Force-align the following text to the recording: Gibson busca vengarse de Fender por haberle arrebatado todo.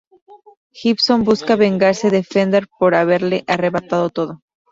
Gibson 0.73 1.23
busca 1.23 1.55
vengarse 1.55 2.09
de 2.09 2.23
Fender 2.23 2.67
por 2.79 2.95
haberle 2.95 3.43
arrebatado 3.47 4.09
todo. 4.09 4.41